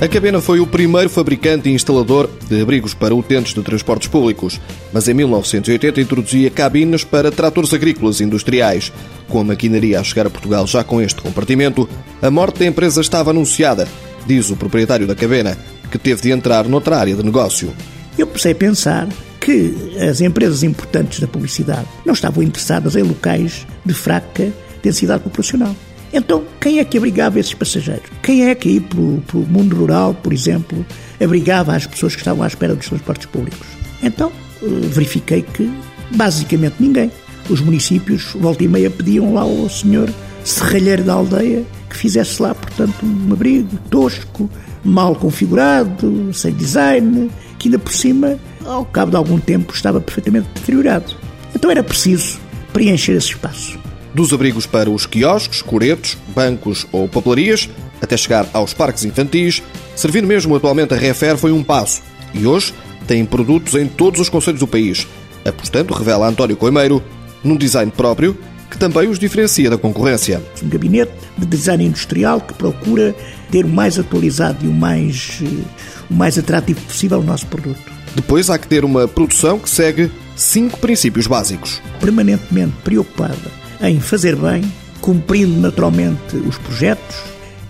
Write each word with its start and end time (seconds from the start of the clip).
A 0.00 0.06
Cabena 0.06 0.40
foi 0.40 0.60
o 0.60 0.66
primeiro 0.66 1.10
fabricante 1.10 1.68
e 1.68 1.72
instalador 1.72 2.30
de 2.48 2.62
abrigos 2.62 2.94
para 2.94 3.12
utentes 3.12 3.52
de 3.52 3.60
transportes 3.62 4.06
públicos, 4.06 4.60
mas 4.92 5.08
em 5.08 5.14
1980 5.14 6.00
introduzia 6.00 6.48
cabines 6.50 7.02
para 7.02 7.32
tratores 7.32 7.74
agrícolas 7.74 8.20
industriais. 8.20 8.92
Com 9.28 9.40
a 9.40 9.44
maquinaria 9.44 9.98
a 9.98 10.04
chegar 10.04 10.28
a 10.28 10.30
Portugal 10.30 10.68
já 10.68 10.84
com 10.84 11.02
este 11.02 11.20
compartimento, 11.20 11.88
a 12.22 12.30
morte 12.30 12.60
da 12.60 12.66
empresa 12.66 13.00
estava 13.00 13.30
anunciada, 13.30 13.88
diz 14.24 14.50
o 14.50 14.56
proprietário 14.56 15.04
da 15.04 15.16
Cabena, 15.16 15.58
que 15.90 15.98
teve 15.98 16.22
de 16.22 16.30
entrar 16.30 16.68
noutra 16.68 16.96
área 16.96 17.16
de 17.16 17.24
negócio. 17.24 17.74
Eu 18.16 18.28
comecei 18.28 18.52
a 18.52 18.54
pensar 18.54 19.08
que 19.40 19.74
as 20.08 20.20
empresas 20.20 20.62
importantes 20.62 21.18
da 21.18 21.26
publicidade 21.26 21.88
não 22.06 22.14
estavam 22.14 22.44
interessadas 22.44 22.94
em 22.94 23.02
locais 23.02 23.66
de 23.84 23.94
fraca 23.94 24.52
densidade 24.80 25.24
populacional. 25.24 25.74
Então, 26.12 26.44
quem 26.60 26.78
é 26.78 26.84
que 26.84 26.96
abrigava 26.96 27.38
esses 27.38 27.54
passageiros? 27.54 28.08
Quem 28.22 28.48
é 28.48 28.54
que 28.54 28.68
aí 28.68 28.80
pelo, 28.80 29.20
pelo 29.22 29.46
mundo 29.46 29.76
rural, 29.76 30.14
por 30.14 30.32
exemplo, 30.32 30.84
abrigava 31.22 31.74
as 31.74 31.86
pessoas 31.86 32.14
que 32.14 32.20
estavam 32.20 32.42
à 32.42 32.46
espera 32.46 32.74
dos 32.74 32.88
transportes 32.88 33.26
públicos? 33.26 33.66
Então, 34.02 34.32
eh, 34.62 34.66
verifiquei 34.88 35.42
que 35.42 35.70
basicamente 36.14 36.76
ninguém. 36.80 37.10
Os 37.50 37.60
municípios, 37.60 38.32
volta 38.34 38.64
e 38.64 38.68
meia, 38.68 38.90
pediam 38.90 39.34
lá 39.34 39.42
ao 39.42 39.68
senhor 39.68 40.08
serralheiro 40.44 41.04
da 41.04 41.14
aldeia 41.14 41.64
que 41.90 41.96
fizesse 41.96 42.40
lá, 42.42 42.54
portanto, 42.54 42.94
um 43.04 43.32
abrigo 43.32 43.76
tosco, 43.90 44.48
mal 44.84 45.14
configurado, 45.14 46.30
sem 46.32 46.52
design, 46.52 47.30
que 47.58 47.68
ainda 47.68 47.78
por 47.78 47.92
cima, 47.92 48.38
ao 48.64 48.84
cabo 48.84 49.10
de 49.10 49.16
algum 49.16 49.38
tempo, 49.38 49.74
estava 49.74 50.00
perfeitamente 50.00 50.48
deteriorado. 50.54 51.16
Então 51.54 51.70
era 51.70 51.82
preciso 51.82 52.38
preencher 52.72 53.12
esse 53.12 53.28
espaço 53.28 53.78
dos 54.14 54.32
abrigos 54.32 54.66
para 54.66 54.90
os 54.90 55.06
quiosques, 55.06 55.62
coretos, 55.62 56.16
bancos 56.34 56.86
ou 56.92 57.08
papelarias, 57.08 57.68
até 58.00 58.16
chegar 58.16 58.48
aos 58.52 58.72
parques 58.72 59.04
infantis, 59.04 59.62
servindo 59.94 60.26
mesmo 60.26 60.54
atualmente 60.56 60.94
a 60.94 60.96
Refer 60.96 61.36
foi 61.36 61.52
um 61.52 61.62
passo. 61.62 62.02
E 62.34 62.46
hoje 62.46 62.72
tem 63.06 63.24
produtos 63.24 63.74
em 63.74 63.86
todos 63.86 64.20
os 64.20 64.28
conselhos 64.28 64.60
do 64.60 64.66
país, 64.66 65.06
apostando, 65.44 65.94
revela 65.94 66.28
António 66.28 66.56
Coimeiro, 66.56 67.02
num 67.42 67.56
design 67.56 67.90
próprio 67.90 68.36
que 68.70 68.76
também 68.76 69.08
os 69.08 69.18
diferencia 69.18 69.70
da 69.70 69.78
concorrência. 69.78 70.42
Um 70.62 70.68
gabinete 70.68 71.12
de 71.36 71.46
design 71.46 71.86
industrial 71.86 72.40
que 72.40 72.52
procura 72.52 73.14
ter 73.50 73.64
o 73.64 73.68
mais 73.68 73.98
atualizado 73.98 74.64
e 74.64 74.68
o 74.68 74.72
mais, 74.72 75.40
eh, 75.42 75.64
o 76.10 76.14
mais 76.14 76.38
atrativo 76.38 76.80
possível 76.82 77.20
o 77.20 77.22
nosso 77.22 77.46
produto. 77.46 77.80
Depois 78.14 78.50
há 78.50 78.58
que 78.58 78.68
ter 78.68 78.84
uma 78.84 79.08
produção 79.08 79.58
que 79.58 79.70
segue 79.70 80.10
cinco 80.36 80.78
princípios 80.78 81.26
básicos. 81.26 81.80
Permanentemente 81.98 82.74
preocupada 82.84 83.67
em 83.80 84.00
fazer 84.00 84.36
bem, 84.36 84.62
cumprindo 85.00 85.60
naturalmente 85.60 86.36
os 86.36 86.58
projetos, 86.58 87.16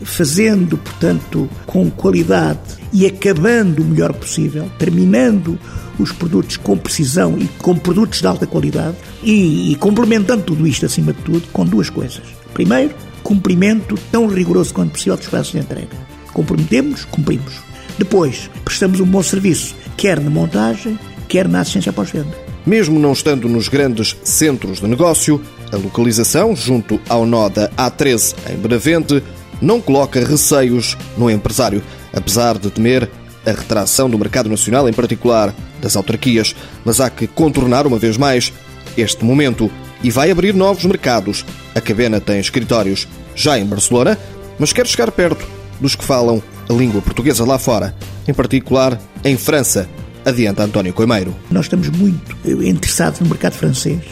fazendo, 0.03 0.78
portanto, 0.78 1.48
com 1.67 1.91
qualidade 1.91 2.61
e 2.92 3.06
acabando 3.06 3.83
o 3.83 3.84
melhor 3.84 4.12
possível, 4.12 4.70
terminando 4.79 5.59
os 5.98 6.12
produtos 6.12 6.56
com 6.56 6.77
precisão 6.77 7.36
e 7.39 7.47
com 7.59 7.77
produtos 7.77 8.20
de 8.20 8.27
alta 8.27 8.47
qualidade 8.47 8.97
e, 9.23 9.73
e 9.73 9.75
complementando 9.77 10.45
tudo 10.45 10.67
isto, 10.67 10.86
acima 10.86 11.12
de 11.12 11.20
tudo, 11.23 11.42
com 11.53 11.64
duas 11.64 11.91
coisas. 11.91 12.23
Primeiro, 12.55 12.95
cumprimento 13.23 13.97
tão 14.11 14.27
rigoroso 14.27 14.73
quanto 14.73 14.92
possível 14.92 15.17
dos 15.17 15.29
prazos 15.29 15.53
de 15.53 15.59
entrega. 15.59 15.97
Comprometemos, 16.33 17.05
cumprimos. 17.05 17.55
Depois, 17.98 18.48
prestamos 18.64 19.01
um 19.01 19.06
bom 19.06 19.23
serviço, 19.23 19.75
quer 19.97 20.20
na 20.20 20.31
montagem, 20.31 20.98
quer 21.27 21.48
na 21.48 21.61
assistência 21.61 21.92
pós-venda. 21.92 22.48
Mesmo 22.64 22.98
não 22.98 23.12
estando 23.12 23.48
nos 23.48 23.69
grandes 23.69 24.17
centros 24.23 24.81
de 24.81 24.86
negócio, 24.86 25.42
a 25.72 25.77
localização, 25.77 26.55
junto 26.55 27.00
ao 27.08 27.27
nó 27.27 27.48
da 27.48 27.69
A13 27.70 28.34
em 28.50 28.56
Benavente, 28.56 29.22
não 29.61 29.80
coloca 29.80 30.24
receios 30.24 30.97
no 31.16 31.30
empresário, 31.30 31.83
apesar 32.12 32.58
de 32.58 32.70
temer 32.70 33.08
a 33.44 33.50
retração 33.50 34.08
do 34.08 34.18
mercado 34.18 34.48
nacional, 34.48 34.89
em 34.89 34.92
particular 34.92 35.55
das 35.80 35.96
autarquias. 35.96 36.55
Mas 36.84 37.01
há 37.01 37.11
que 37.11 37.27
contornar 37.27 37.86
uma 37.86 37.98
vez 37.98 38.17
mais 38.17 38.52
este 38.96 39.24
momento 39.24 39.70
e 40.02 40.11
vai 40.11 40.30
abrir 40.30 40.55
novos 40.55 40.84
mercados. 40.84 41.45
A 41.74 41.80
Cabena 41.80 42.20
tem 42.20 42.39
escritórios 42.39 43.08
já 43.35 43.58
em 43.58 43.64
Barcelona, 43.64 44.18
mas 44.58 44.73
quer 44.73 44.86
chegar 44.86 45.11
perto 45.11 45.46
dos 45.80 45.95
que 45.95 46.05
falam 46.05 46.42
a 46.68 46.73
língua 46.73 47.00
portuguesa 47.00 47.45
lá 47.45 47.58
fora, 47.58 47.95
em 48.27 48.35
particular 48.35 49.00
em 49.24 49.36
França, 49.36 49.89
adianta 50.24 50.62
António 50.62 50.92
Coimeiro. 50.92 51.35
Nós 51.50 51.67
estamos 51.67 51.89
muito 51.89 52.36
interessados 52.45 53.20
no 53.20 53.29
mercado 53.29 53.55
francês 53.55 54.02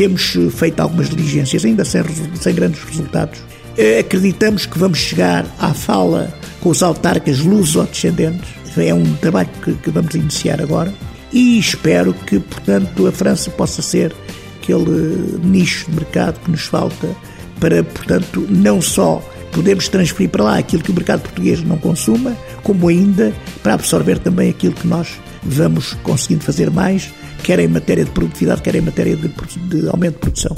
temos 0.00 0.34
eh, 0.34 0.48
feito 0.48 0.80
algumas 0.80 1.10
diligências, 1.10 1.62
ainda 1.62 1.84
sem, 1.84 2.02
sem 2.34 2.54
grandes 2.54 2.82
resultados. 2.82 3.38
Eh, 3.76 3.98
acreditamos 3.98 4.64
que 4.64 4.78
vamos 4.78 4.98
chegar 4.98 5.44
à 5.58 5.74
fala 5.74 6.32
com 6.58 6.70
os 6.70 6.82
autarcas 6.82 7.40
luso-descendentes. 7.40 8.48
É 8.78 8.94
um 8.94 9.14
trabalho 9.16 9.50
que, 9.62 9.74
que 9.74 9.90
vamos 9.90 10.14
iniciar 10.14 10.58
agora 10.62 10.94
e 11.30 11.58
espero 11.58 12.14
que, 12.14 12.40
portanto, 12.40 13.06
a 13.06 13.12
França 13.12 13.50
possa 13.50 13.82
ser 13.82 14.14
aquele 14.56 15.38
nicho 15.44 15.90
de 15.90 15.96
mercado 15.96 16.40
que 16.40 16.50
nos 16.50 16.62
falta 16.62 17.14
para, 17.60 17.84
portanto, 17.84 18.46
não 18.48 18.80
só 18.80 19.22
podemos 19.52 19.86
transferir 19.86 20.30
para 20.30 20.44
lá 20.44 20.58
aquilo 20.58 20.82
que 20.82 20.92
o 20.92 20.94
mercado 20.94 21.20
português 21.20 21.62
não 21.62 21.76
consuma, 21.76 22.34
como 22.62 22.88
ainda 22.88 23.34
para 23.62 23.74
absorver 23.74 24.18
também 24.18 24.48
aquilo 24.48 24.72
que 24.72 24.86
nós 24.86 25.08
vamos 25.42 25.92
conseguindo 26.02 26.42
fazer 26.42 26.70
mais 26.70 27.10
quer 27.40 27.58
em 27.58 27.68
matéria 27.68 28.04
de 28.04 28.10
produtividade, 28.10 28.62
quer 28.62 28.74
em 28.74 28.80
matéria 28.80 29.16
de, 29.16 29.28
de 29.28 29.88
aumento 29.88 30.14
de 30.14 30.20
produção. 30.20 30.56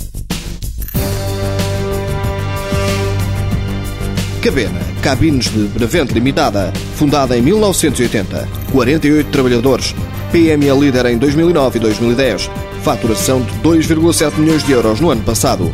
Cabena, 4.43 4.81
Cabines 5.03 5.49
de 5.51 5.69
Benavente 5.69 6.15
Limitada, 6.15 6.73
fundada 6.97 7.39
em 7.39 7.43
1980, 7.43 8.49
48 8.73 9.31
trabalhadores, 9.31 9.95
PME 10.33 10.81
líder 10.81 11.07
em 11.07 11.17
2009 11.17 11.79
e 11.79 11.81
2010, 11.81 12.51
faturação 12.83 13.41
de 13.43 13.53
2,7 13.61 14.37
milhões 14.39 14.65
de 14.65 14.73
euros 14.73 14.99
no 14.99 15.11
ano 15.11 15.23
passado. 15.23 15.73